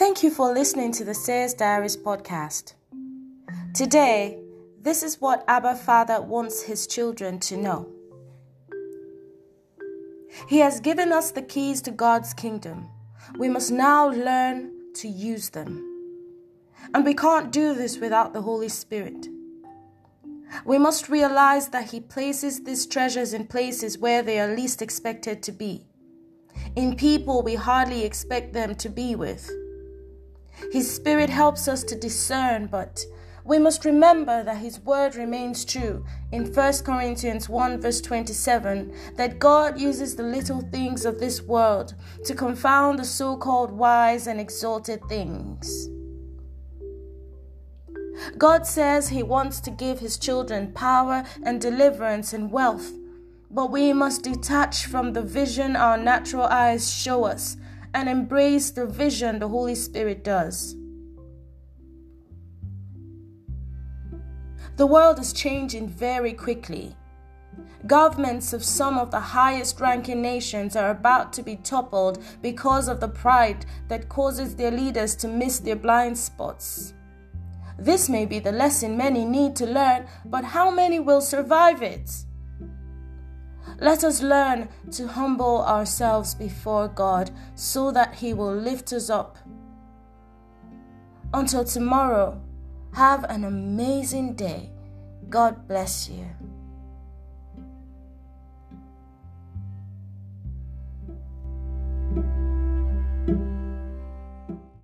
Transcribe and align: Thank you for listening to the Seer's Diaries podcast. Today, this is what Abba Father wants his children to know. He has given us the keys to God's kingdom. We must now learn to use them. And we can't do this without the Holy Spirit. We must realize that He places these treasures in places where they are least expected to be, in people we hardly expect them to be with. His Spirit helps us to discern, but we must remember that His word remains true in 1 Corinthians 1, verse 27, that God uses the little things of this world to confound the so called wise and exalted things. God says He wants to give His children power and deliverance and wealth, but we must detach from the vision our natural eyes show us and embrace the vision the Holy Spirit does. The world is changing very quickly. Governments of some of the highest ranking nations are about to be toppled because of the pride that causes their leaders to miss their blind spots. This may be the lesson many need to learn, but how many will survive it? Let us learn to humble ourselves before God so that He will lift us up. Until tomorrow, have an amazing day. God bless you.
Thank 0.00 0.22
you 0.22 0.30
for 0.30 0.54
listening 0.54 0.92
to 0.92 1.04
the 1.04 1.12
Seer's 1.12 1.52
Diaries 1.52 1.94
podcast. 1.94 2.72
Today, 3.74 4.38
this 4.80 5.02
is 5.02 5.20
what 5.20 5.44
Abba 5.46 5.74
Father 5.74 6.22
wants 6.22 6.62
his 6.62 6.86
children 6.86 7.38
to 7.40 7.58
know. 7.58 7.86
He 10.48 10.60
has 10.60 10.80
given 10.80 11.12
us 11.12 11.32
the 11.32 11.42
keys 11.42 11.82
to 11.82 11.90
God's 11.90 12.32
kingdom. 12.32 12.88
We 13.36 13.50
must 13.50 13.72
now 13.72 14.08
learn 14.08 14.72
to 14.94 15.06
use 15.06 15.50
them. 15.50 15.84
And 16.94 17.04
we 17.04 17.12
can't 17.12 17.52
do 17.52 17.74
this 17.74 17.98
without 17.98 18.32
the 18.32 18.40
Holy 18.40 18.70
Spirit. 18.70 19.28
We 20.64 20.78
must 20.78 21.10
realize 21.10 21.68
that 21.68 21.90
He 21.90 22.00
places 22.00 22.64
these 22.64 22.86
treasures 22.86 23.34
in 23.34 23.46
places 23.46 23.98
where 23.98 24.22
they 24.22 24.40
are 24.40 24.56
least 24.56 24.80
expected 24.80 25.42
to 25.42 25.52
be, 25.52 25.84
in 26.74 26.96
people 26.96 27.42
we 27.42 27.54
hardly 27.54 28.02
expect 28.06 28.54
them 28.54 28.74
to 28.76 28.88
be 28.88 29.14
with. 29.14 29.50
His 30.72 30.94
Spirit 30.94 31.30
helps 31.30 31.68
us 31.68 31.82
to 31.84 31.96
discern, 31.96 32.66
but 32.66 33.04
we 33.44 33.58
must 33.58 33.84
remember 33.84 34.44
that 34.44 34.58
His 34.58 34.80
word 34.80 35.16
remains 35.16 35.64
true 35.64 36.04
in 36.30 36.52
1 36.52 36.72
Corinthians 36.84 37.48
1, 37.48 37.80
verse 37.80 38.00
27, 38.00 38.92
that 39.16 39.38
God 39.38 39.80
uses 39.80 40.14
the 40.14 40.22
little 40.22 40.60
things 40.60 41.04
of 41.04 41.18
this 41.18 41.42
world 41.42 41.94
to 42.24 42.34
confound 42.34 42.98
the 42.98 43.04
so 43.04 43.36
called 43.36 43.72
wise 43.72 44.26
and 44.26 44.38
exalted 44.38 45.00
things. 45.08 45.88
God 48.36 48.66
says 48.66 49.08
He 49.08 49.22
wants 49.22 49.60
to 49.60 49.70
give 49.70 50.00
His 50.00 50.18
children 50.18 50.72
power 50.72 51.24
and 51.42 51.60
deliverance 51.60 52.32
and 52.32 52.52
wealth, 52.52 52.92
but 53.50 53.70
we 53.70 53.92
must 53.92 54.22
detach 54.22 54.86
from 54.86 55.12
the 55.12 55.22
vision 55.22 55.74
our 55.74 55.96
natural 55.96 56.44
eyes 56.44 56.92
show 56.92 57.24
us 57.24 57.56
and 57.94 58.08
embrace 58.08 58.70
the 58.70 58.86
vision 58.86 59.38
the 59.38 59.48
Holy 59.48 59.74
Spirit 59.74 60.24
does. 60.24 60.76
The 64.76 64.86
world 64.86 65.18
is 65.18 65.32
changing 65.32 65.88
very 65.88 66.32
quickly. 66.32 66.96
Governments 67.86 68.52
of 68.52 68.64
some 68.64 68.98
of 68.98 69.10
the 69.10 69.20
highest 69.20 69.80
ranking 69.80 70.22
nations 70.22 70.76
are 70.76 70.90
about 70.90 71.32
to 71.34 71.42
be 71.42 71.56
toppled 71.56 72.22
because 72.40 72.88
of 72.88 73.00
the 73.00 73.08
pride 73.08 73.66
that 73.88 74.08
causes 74.08 74.54
their 74.54 74.70
leaders 74.70 75.14
to 75.16 75.28
miss 75.28 75.58
their 75.58 75.76
blind 75.76 76.16
spots. 76.16 76.94
This 77.78 78.08
may 78.08 78.26
be 78.26 78.38
the 78.38 78.52
lesson 78.52 78.96
many 78.96 79.24
need 79.24 79.56
to 79.56 79.66
learn, 79.66 80.06
but 80.24 80.44
how 80.44 80.70
many 80.70 81.00
will 81.00 81.22
survive 81.22 81.82
it? 81.82 82.10
Let 83.78 84.04
us 84.04 84.22
learn 84.22 84.68
to 84.92 85.08
humble 85.08 85.64
ourselves 85.64 86.34
before 86.34 86.88
God 86.88 87.30
so 87.54 87.90
that 87.92 88.14
He 88.14 88.34
will 88.34 88.54
lift 88.54 88.92
us 88.92 89.10
up. 89.10 89.38
Until 91.32 91.64
tomorrow, 91.64 92.40
have 92.94 93.24
an 93.24 93.44
amazing 93.44 94.34
day. 94.34 94.70
God 95.28 95.68
bless 95.68 96.08
you. 96.08 96.26